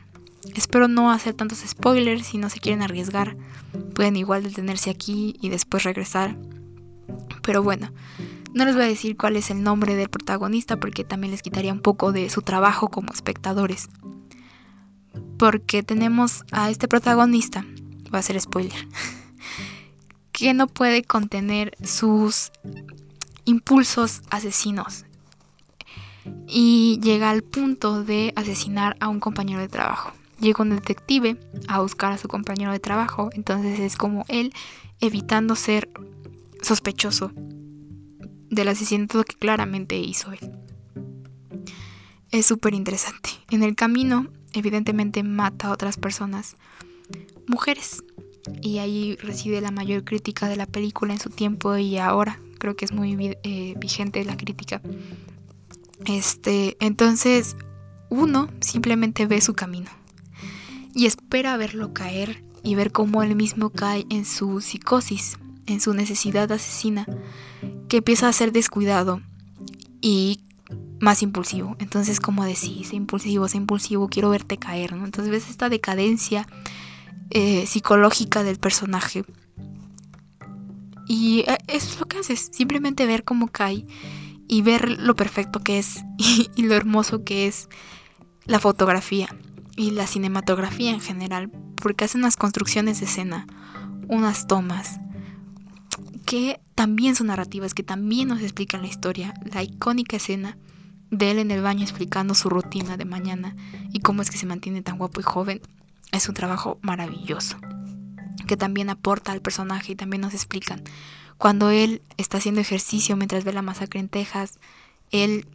[0.54, 3.36] Espero no hacer tantos spoilers si no se quieren arriesgar.
[3.94, 6.36] Pueden igual detenerse aquí y después regresar.
[7.42, 7.92] Pero bueno,
[8.54, 11.72] no les voy a decir cuál es el nombre del protagonista porque también les quitaría
[11.72, 13.88] un poco de su trabajo como espectadores
[15.38, 17.64] porque tenemos a este protagonista,
[18.12, 18.88] va a ser spoiler,
[20.32, 22.50] que no puede contener sus
[23.44, 25.06] impulsos asesinos
[26.46, 30.12] y llega al punto de asesinar a un compañero de trabajo.
[30.40, 34.52] Llega un detective a buscar a su compañero de trabajo, entonces es como él
[35.00, 35.90] evitando ser
[36.62, 37.32] sospechoso
[38.50, 40.52] del asesinato que claramente hizo él.
[42.30, 43.30] Es súper interesante.
[43.50, 46.56] En el camino evidentemente mata a otras personas,
[47.46, 48.02] mujeres.
[48.62, 52.76] Y ahí reside la mayor crítica de la película en su tiempo y ahora creo
[52.76, 54.80] que es muy eh, vigente la crítica.
[56.06, 57.56] Este, entonces
[58.08, 59.90] uno simplemente ve su camino
[60.98, 65.94] y espera verlo caer y ver cómo él mismo cae en su psicosis, en su
[65.94, 67.06] necesidad asesina,
[67.88, 69.22] que empieza a ser descuidado
[70.00, 70.40] y
[70.98, 71.76] más impulsivo.
[71.78, 75.04] Entonces, como decís, impulsivo, es impulsivo, quiero verte caer, ¿no?
[75.04, 76.48] Entonces ves esta decadencia
[77.30, 79.24] eh, psicológica del personaje.
[81.06, 83.86] Y eh, eso es lo que haces, simplemente ver cómo cae
[84.48, 87.68] y ver lo perfecto que es y, lo hermoso que es
[88.46, 89.28] la fotografía
[89.78, 93.46] y la cinematografía en general, porque hacen unas construcciones de escena,
[94.08, 94.98] unas tomas
[96.26, 100.58] que también son narrativas, que también nos explican la historia, la icónica escena
[101.12, 103.54] de él en el baño explicando su rutina de mañana
[103.92, 105.62] y cómo es que se mantiene tan guapo y joven,
[106.10, 107.56] es un trabajo maravilloso
[108.48, 110.82] que también aporta al personaje y también nos explican.
[111.38, 114.58] Cuando él está haciendo ejercicio mientras ve la masacre en Texas,
[115.12, 115.46] él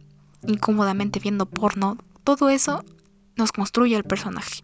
[0.46, 2.84] incómodamente viendo porno, todo eso
[3.36, 4.62] nos construye al personaje.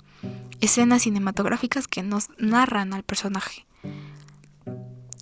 [0.60, 3.66] Escenas cinematográficas que nos narran al personaje.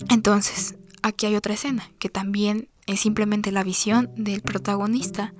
[0.09, 5.35] Entonces, aquí hay otra escena que también es simplemente la visión del protagonista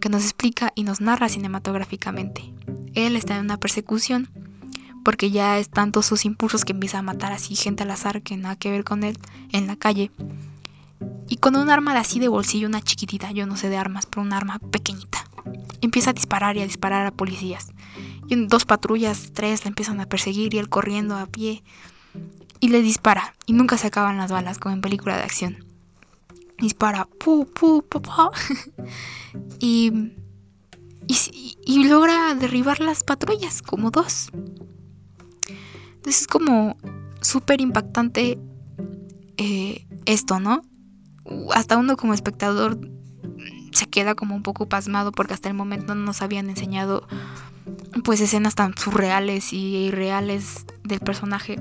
[0.00, 2.52] que nos explica y nos narra cinematográficamente.
[2.94, 4.28] Él está en una persecución
[5.04, 8.36] porque ya es tanto sus impulsos que empieza a matar así gente al azar que
[8.36, 9.16] nada que ver con él
[9.52, 10.10] en la calle.
[11.28, 14.22] Y con un arma así de bolsillo, una chiquitita, yo no sé de armas, pero
[14.22, 15.25] un arma pequeñita.
[15.80, 17.72] Empieza a disparar y a disparar a policías.
[18.28, 21.62] Y dos patrullas, tres, le empiezan a perseguir y él corriendo a pie.
[22.60, 23.34] Y le dispara.
[23.46, 25.66] Y nunca se acaban las balas, como en película de acción
[26.58, 28.00] dispara, pu, pu, pu,
[29.60, 30.12] y,
[31.06, 34.30] y, logra derribar las patrullas, como dos.
[35.96, 36.76] Entonces es como
[37.20, 38.38] súper impactante
[39.36, 40.62] eh, esto, ¿no?
[41.52, 42.78] Hasta uno como espectador
[43.76, 47.06] se queda como un poco pasmado porque hasta el momento no nos habían enseñado
[48.04, 51.60] pues escenas tan surreales y irreales del personaje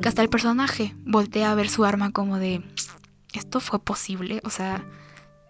[0.00, 2.62] que hasta el personaje voltea a ver su arma como de
[3.32, 4.84] esto fue posible, o sea,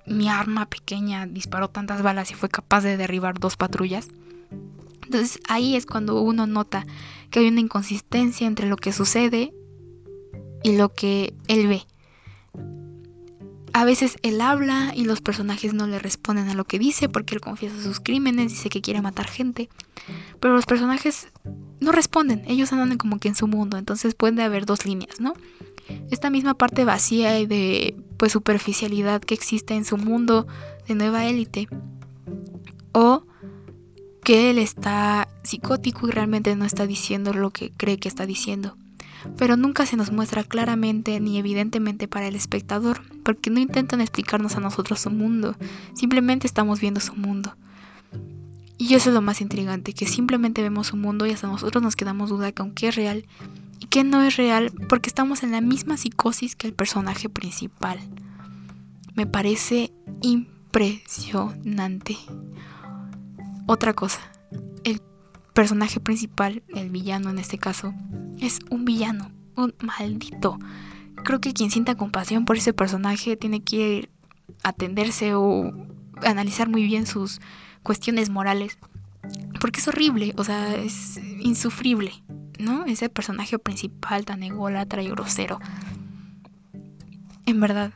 [0.07, 4.09] mi arma pequeña disparó tantas balas y fue capaz de derribar dos patrullas.
[5.05, 6.87] Entonces ahí es cuando uno nota
[7.31, 9.53] que hay una inconsistencia entre lo que sucede
[10.63, 11.87] y lo que él ve.
[13.75, 17.35] A veces él habla y los personajes no le responden a lo que dice porque
[17.35, 19.69] él confiesa sus crímenes, dice que quiere matar gente,
[20.41, 21.29] pero los personajes
[21.81, 25.35] no responden, ellos andan como que en su mundo, entonces puede haber dos líneas, ¿no?
[26.11, 30.47] esta misma parte vacía y de pues superficialidad que existe en su mundo
[30.87, 31.69] de nueva élite
[32.93, 33.25] o
[34.23, 38.77] que él está psicótico y realmente no está diciendo lo que cree que está diciendo.
[39.37, 44.57] Pero nunca se nos muestra claramente ni evidentemente para el espectador, porque no intentan explicarnos
[44.57, 45.57] a nosotros su mundo,
[45.95, 47.57] simplemente estamos viendo su mundo.
[48.77, 51.97] Y eso es lo más intrigante, que simplemente vemos su mundo y hasta nosotros nos
[51.97, 53.25] quedamos duda que aunque es real
[53.81, 57.99] y qué no es real porque estamos en la misma psicosis que el personaje principal.
[59.15, 62.17] Me parece impresionante.
[63.67, 64.21] Otra cosa,
[65.55, 67.95] personaje principal, el villano en este caso,
[68.41, 70.59] es un villano, un maldito.
[71.25, 74.11] Creo que quien sienta compasión por ese personaje tiene que
[74.63, 75.73] atenderse o
[76.23, 77.41] analizar muy bien sus
[77.83, 78.79] cuestiones morales.
[79.61, 82.13] Porque es horrible, o sea, es insufrible,
[82.59, 82.85] ¿no?
[82.85, 85.61] Ese personaje principal tan ególatra y grosero.
[87.47, 87.93] En verdad,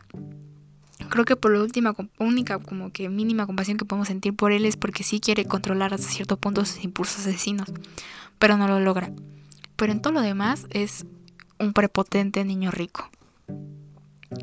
[1.09, 4.65] creo que por la última, única, como que mínima compasión que podemos sentir por él
[4.65, 7.73] es porque sí quiere controlar hasta cierto punto sus impulsos asesinos,
[8.39, 9.13] pero no lo logra.
[9.77, 11.07] Pero en todo lo demás es
[11.59, 13.11] un prepotente niño rico.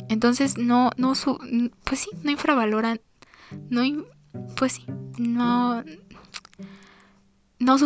[0.09, 1.37] Entonces no, no su,
[1.83, 2.99] pues sí, no infravaloran,
[3.69, 3.81] no,
[4.55, 4.85] pues sí,
[5.17, 5.83] no,
[7.59, 7.77] no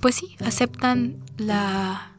[0.00, 2.15] pues sí, aceptan la,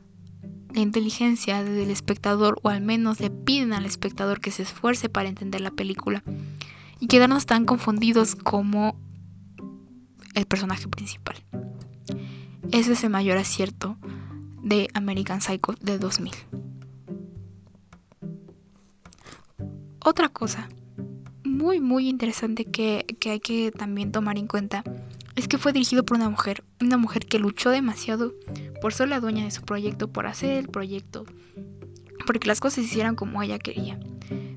[0.77, 5.27] la inteligencia del espectador o al menos le piden al espectador que se esfuerce para
[5.27, 6.23] entender la película
[6.99, 8.95] y quedarnos tan confundidos como
[10.35, 11.35] el personaje principal.
[12.71, 13.97] Ese es el mayor acierto
[14.61, 16.31] de American Psycho de 2000.
[20.05, 20.69] Otra cosa
[21.43, 24.83] muy muy interesante que, que hay que también tomar en cuenta
[25.37, 28.33] es que fue dirigido por una mujer, una mujer que luchó demasiado
[28.81, 31.25] por ser la dueña de su proyecto, por hacer el proyecto,
[32.25, 33.99] porque las cosas se hicieran como ella quería.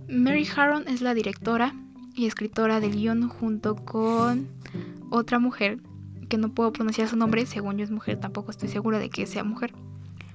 [0.09, 1.75] Mary Harron es la directora
[2.15, 4.49] y escritora del guion junto con
[5.11, 5.81] otra mujer
[6.31, 9.27] que no puedo pronunciar su nombre, según yo es mujer, tampoco estoy segura de que
[9.27, 9.75] sea mujer.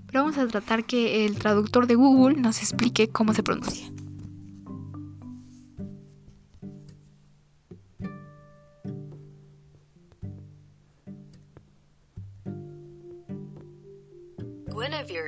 [0.05, 3.91] Pero vamos a tratar que el traductor de Google nos explique cómo se pronuncia.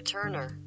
[0.03, 0.57] Turner.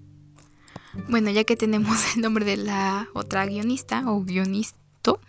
[1.09, 5.21] Bueno, ya que tenemos el nombre de la otra guionista o guionisto,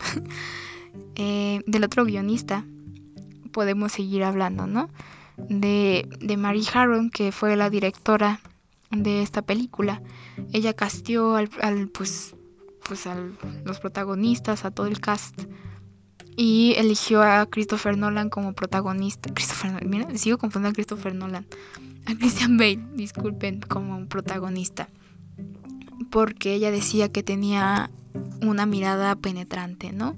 [1.16, 2.66] eh, del otro guionista,
[3.52, 4.90] podemos seguir hablando, ¿no?
[5.38, 8.42] De, de Mary Harron, que fue la directora
[8.92, 10.02] de esta película.
[10.52, 11.50] Ella castió al,
[11.90, 12.36] pues,
[12.88, 13.16] pues a
[13.64, 15.44] los protagonistas, a todo el cast.
[16.38, 19.32] Y eligió a Christopher Nolan como protagonista.
[19.34, 21.46] Christopher mira, sigo confundiendo a Christopher Nolan
[22.06, 24.90] a Christian Bale, disculpen, como protagonista.
[26.10, 27.92] Porque ella decía que tenía
[28.42, 30.16] una mirada penetrante, ¿no?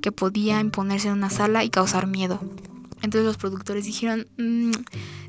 [0.00, 2.40] Que podía imponerse en una sala y causar miedo.
[3.02, 4.72] Entonces los productores dijeron, mm,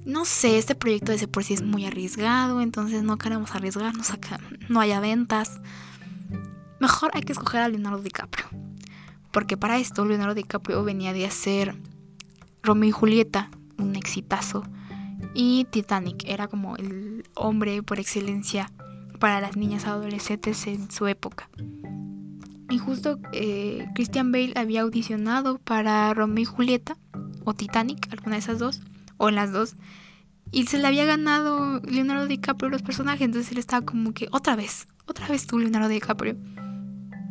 [0.05, 4.09] no sé, este proyecto de ese por sí es muy arriesgado, entonces no queremos arriesgarnos
[4.11, 5.61] acá, no haya ventas.
[6.79, 8.45] Mejor hay que escoger a Leonardo DiCaprio.
[9.31, 11.75] Porque para esto Leonardo DiCaprio venía de hacer
[12.63, 14.63] Romeo y Julieta, un exitazo
[15.33, 18.71] y Titanic era como el hombre por excelencia
[19.19, 21.49] para las niñas adolescentes en su época.
[22.69, 26.97] Y justo eh, Christian Bale había audicionado para Romeo y Julieta
[27.43, 28.81] o Titanic, alguna de esas dos,
[29.17, 29.75] o en las dos,
[30.51, 34.55] y se le había ganado Leonardo DiCaprio los personajes, entonces él estaba como que otra
[34.55, 36.37] vez, otra vez tú Leonardo DiCaprio.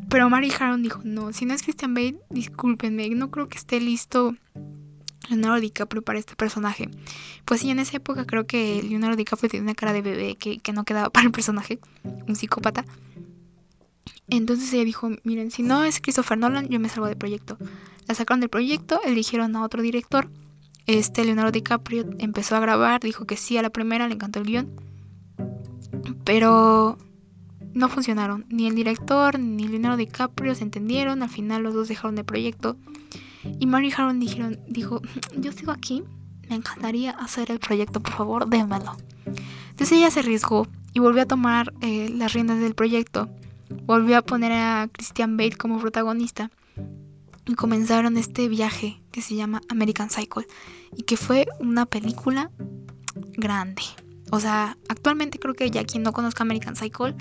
[0.09, 3.81] Pero Mary Harron dijo, no, si no es Christian Bale, discúlpenme, no creo que esté
[3.81, 4.35] listo
[5.29, 6.89] Leonardo DiCaprio para este personaje.
[7.45, 10.61] Pues sí, en esa época creo que Leonardo DiCaprio tenía una cara de bebé que,
[10.73, 11.79] no quedaba para el personaje,
[12.27, 12.85] un psicópata.
[14.29, 17.57] Entonces ella dijo, miren, si no es Christopher Nolan, yo me salgo del proyecto.
[18.07, 20.29] La sacaron del proyecto, eligieron a otro director.
[20.87, 24.47] Este Leonardo DiCaprio empezó a grabar, dijo que sí a la primera, le encantó el
[24.47, 24.71] guion.
[26.25, 26.99] Pero
[27.75, 28.45] no funcionaron.
[28.49, 31.23] Ni el director ni Leonardo DiCaprio se entendieron.
[31.23, 32.77] Al final los dos dejaron el proyecto.
[33.59, 35.01] Y Mary Harron dijeron, dijo,
[35.37, 36.05] yo sigo aquí,
[36.49, 38.97] me encantaría hacer el proyecto, por favor, démelo.
[39.71, 43.29] Entonces ella se arriesgó y volvió a tomar eh, las riendas del proyecto.
[43.85, 46.51] Volvió a poner a Christian Bale como protagonista.
[47.47, 50.47] Y comenzaron este viaje que se llama American Cycle.
[50.97, 52.51] Y que fue una película
[53.37, 53.83] grande.
[54.31, 57.15] O sea, actualmente creo que ya quien no conozca American Cycle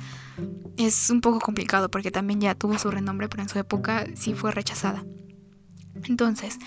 [0.78, 4.34] es un poco complicado porque también ya tuvo su renombre, pero en su época sí
[4.34, 5.06] fue rechazada.
[6.06, 6.60] Entonces,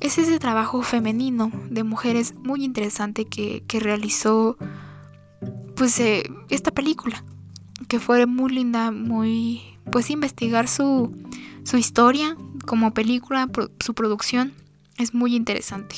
[0.00, 4.56] es ese trabajo femenino de mujeres muy interesante que, realizó
[5.74, 7.24] pues eh, esta película
[7.88, 9.62] que fue muy linda muy
[9.92, 11.12] pues investigar su,
[11.64, 13.48] su historia como película
[13.80, 14.52] su producción
[14.98, 15.96] es muy interesante.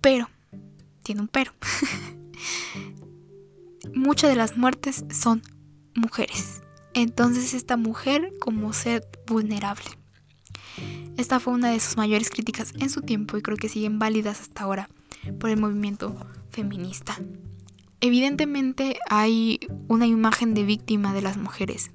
[0.00, 0.28] Pero
[1.02, 1.52] tiene un pero.
[3.94, 5.42] Muchas de las muertes son
[5.94, 6.62] mujeres.
[6.94, 9.84] Entonces esta mujer como ser vulnerable
[11.16, 14.40] esta fue una de sus mayores críticas en su tiempo y creo que siguen válidas
[14.40, 14.88] hasta ahora
[15.38, 16.14] por el movimiento
[16.50, 17.16] feminista.
[18.00, 21.90] evidentemente hay una imagen de víctima de las mujeres.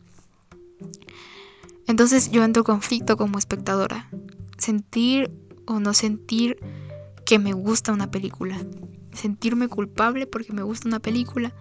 [1.87, 4.09] Entonces yo entro en conflicto como espectadora.
[4.57, 5.31] Sentir
[5.65, 6.57] o no sentir
[7.25, 8.57] que me gusta una película.
[9.11, 11.53] Sentirme culpable porque me gusta una película.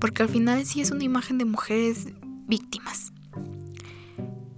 [0.00, 2.08] Porque al final sí es una imagen de mujeres
[2.46, 3.12] víctimas.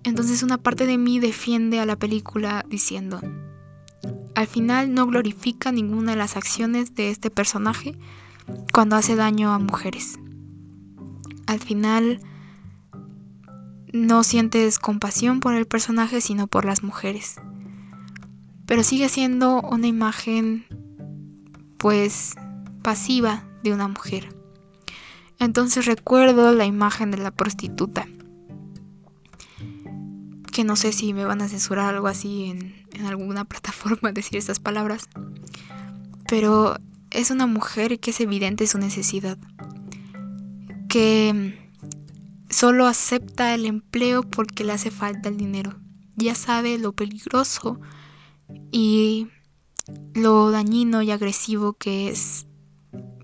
[0.04, 3.20] Entonces una parte de mí defiende a la película diciendo,
[4.34, 7.96] al final no glorifica ninguna de las acciones de este personaje
[8.72, 10.18] cuando hace daño a mujeres.
[11.46, 12.20] Al final
[13.92, 17.36] no sientes compasión por el personaje, sino por las mujeres.
[18.66, 20.66] Pero sigue siendo una imagen,
[21.78, 22.34] pues,
[22.82, 24.34] pasiva de una mujer.
[25.38, 28.06] Entonces recuerdo la imagen de la prostituta.
[30.54, 34.60] Que no sé si me van a censurar algo así en, alguna plataforma decir estas
[34.60, 35.08] palabras.
[36.28, 36.76] Pero
[37.10, 39.36] es una mujer que es evidente su necesidad.
[40.88, 41.58] Que
[42.50, 45.74] solo acepta el empleo porque le hace falta el dinero.
[46.14, 47.80] Ya sabe lo peligroso
[48.70, 49.26] y
[50.14, 52.46] lo dañino y agresivo que es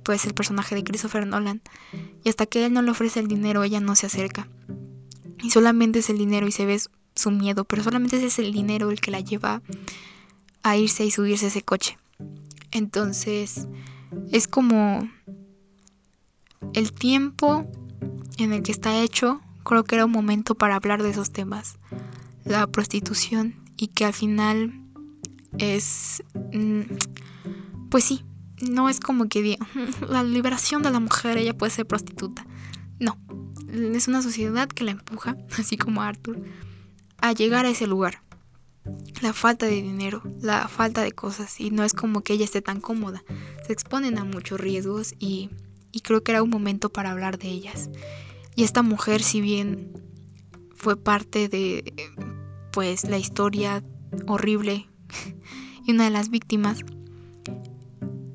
[0.02, 1.62] pues el personaje de Christopher Nolan.
[2.24, 4.48] Y hasta que él no le ofrece el dinero, ella no se acerca.
[5.40, 6.80] Y solamente es el dinero y se ve
[7.20, 9.62] su miedo, pero solamente es el dinero el que la lleva
[10.62, 11.98] a irse y subirse a ese coche.
[12.70, 13.66] Entonces,
[14.32, 15.08] es como
[16.74, 17.66] el tiempo
[18.38, 21.78] en el que está hecho, creo que era un momento para hablar de esos temas.
[22.44, 24.72] La prostitución y que al final
[25.58, 26.22] es...
[26.52, 26.82] Mm,
[27.90, 28.24] pues sí,
[28.62, 29.66] no es como que diga,
[30.08, 32.46] la liberación de la mujer, ella puede ser prostituta.
[32.98, 33.18] No,
[33.72, 36.42] es una sociedad que la empuja, así como Arthur,
[37.20, 38.22] a llegar a ese lugar.
[39.22, 42.62] La falta de dinero, la falta de cosas, y no es como que ella esté
[42.62, 43.22] tan cómoda.
[43.66, 45.50] Se exponen a muchos riesgos y,
[45.92, 47.90] y creo que era un momento para hablar de ellas.
[48.56, 49.92] Y esta mujer, si bien
[50.74, 51.92] fue parte de
[52.72, 53.84] pues la historia
[54.26, 54.88] horrible
[55.86, 56.80] y una de las víctimas,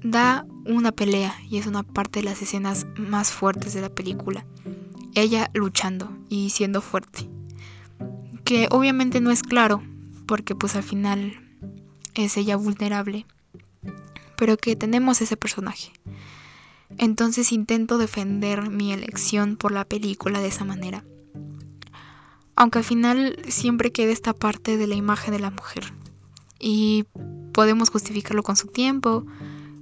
[0.04, 4.46] da una pelea y es una parte de las escenas más fuertes de la película.
[5.16, 7.30] Ella luchando y siendo fuerte.
[8.46, 9.84] Que obviamente no es claro,
[10.28, 11.34] porque pues al final
[12.14, 13.26] es ella vulnerable.
[14.38, 15.92] Pero que tenemos ese personaje.
[16.98, 21.04] Entonces intento defender mi elección por la película de esa manera.
[22.56, 25.94] Aunque al final siempre queda esta parte de la imagen de la mujer.
[26.60, 27.06] Y
[27.54, 29.26] podemos justificarlo con su tiempo,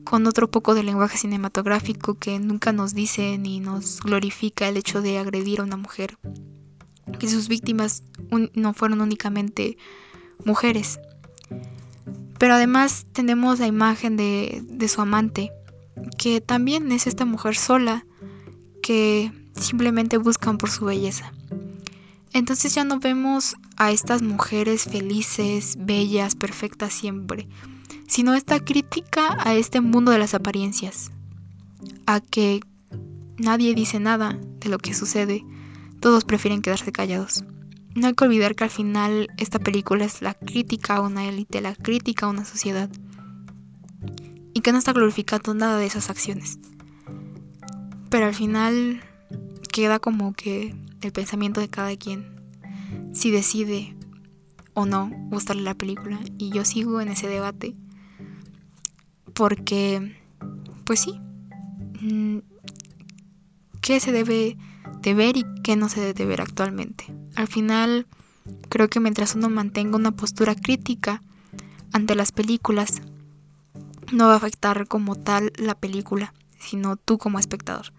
[0.04, 5.02] con otro poco de lenguaje cinematográfico que nunca nos dice ni nos glorifica el hecho
[5.02, 6.18] de agredir a una mujer.
[7.20, 8.04] Que sus víctimas
[8.54, 9.78] no fueron únicamente
[10.46, 11.00] mujeres.
[12.38, 15.52] Pero además tenemos la imagen de, su amante,
[16.18, 18.06] que también es esta mujer sola
[18.82, 21.32] que simplemente buscan por su belleza.
[22.34, 27.48] Entonces ya no vemos a estas mujeres felices, bellas, perfectas siempre,
[28.08, 31.12] sino esta crítica a este mundo de las apariencias,
[32.08, 32.60] a que
[33.38, 35.46] nadie dice nada de lo que sucede,
[36.04, 37.46] todos prefieren quedarse callados.
[37.96, 41.62] No hay que olvidar que al final esta película es la crítica a una élite,
[41.62, 42.90] la crítica a una sociedad,
[44.54, 46.60] y que no está glorificando nada de esas acciones.
[48.10, 49.02] Pero al final
[49.72, 52.36] queda como que el pensamiento de cada quien,
[53.14, 53.96] si decide
[54.74, 57.78] o no gustarle la película, y yo sigo en ese debate
[59.34, 60.18] porque,
[60.84, 61.18] pues sí,
[62.02, 62.40] mm,
[63.80, 64.58] ¿qué se debe
[65.04, 67.06] de ver y qué no se debe ver actualmente?
[67.36, 68.08] Al final,
[68.70, 71.22] creo que mientras uno mantenga una postura crítica
[71.92, 73.02] ante las películas,
[74.12, 77.94] no va a afectar como tal la película, sino tú como espectador.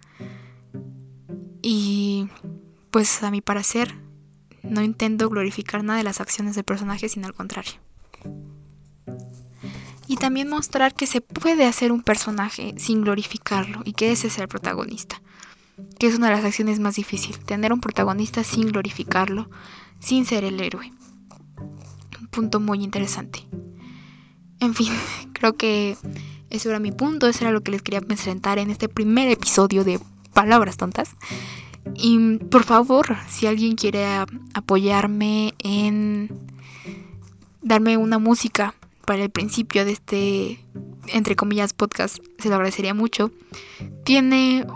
[1.62, 2.28] Y
[2.90, 3.94] pues a mi parecer,
[4.62, 7.74] no intento glorificar nada de las acciones del personaje, sino al contrario
[10.07, 14.38] y también mostrar que se puede hacer un personaje sin glorificarlo y que ese es
[14.38, 15.20] el protagonista,
[15.98, 19.48] que es una de las acciones más difíciles, tener un protagonista sin glorificarlo,
[19.98, 20.92] sin ser el héroe.
[22.20, 23.40] Un punto muy interesante.
[24.60, 24.92] En fin,
[25.32, 25.96] creo que
[26.50, 29.84] eso era mi punto, eso era lo que les quería presentar en este primer episodio
[29.84, 30.00] de
[30.32, 31.10] Palabras Tontas.
[31.96, 34.06] Y por favor, si alguien quiere
[34.54, 36.30] apoyarme en
[37.60, 40.60] darme una música para el principio de este,
[41.08, 43.30] entre comillas, podcast, se lo agradecería mucho.
[44.04, 44.66] Tiene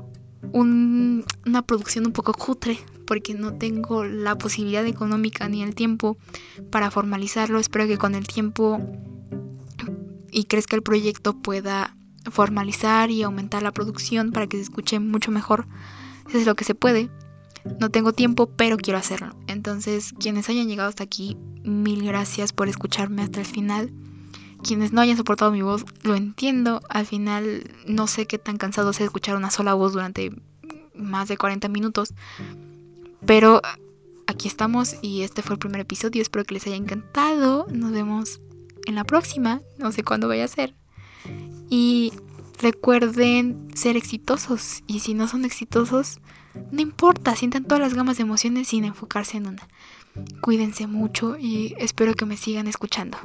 [0.52, 6.16] una producción un poco cutre porque no tengo la posibilidad económica ni el tiempo
[6.70, 7.58] para formalizarlo.
[7.58, 8.80] Espero que con el tiempo
[10.30, 11.96] y crezca el proyecto pueda
[12.30, 15.66] formalizar y aumentar la producción para que se escuche mucho mejor.
[16.28, 17.10] Eso es lo que se puede.
[17.80, 19.34] No tengo tiempo, pero quiero hacerlo.
[19.46, 23.92] Entonces, quienes hayan llegado hasta aquí, mil gracias por escucharme hasta el final.
[24.62, 26.80] Quienes no hayan soportado mi voz, lo entiendo.
[26.88, 30.32] Al final, no sé qué tan cansado sea escuchar una sola voz durante
[30.94, 32.12] más de 40 minutos.
[33.24, 33.62] Pero
[34.26, 36.22] aquí estamos y este fue el primer episodio.
[36.22, 37.66] Espero que les haya encantado.
[37.70, 38.40] Nos vemos
[38.86, 39.60] en la próxima.
[39.78, 40.74] No sé cuándo vaya a ser.
[41.70, 42.12] Y
[42.60, 44.82] recuerden ser exitosos.
[44.86, 46.20] Y si no son exitosos,
[46.70, 47.36] no importa.
[47.36, 49.68] Sientan todas las gamas de emociones sin enfocarse en una.
[50.40, 53.18] Cuídense mucho y espero que me sigan escuchando.